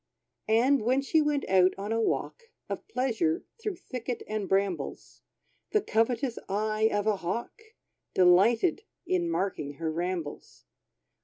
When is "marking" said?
9.29-9.73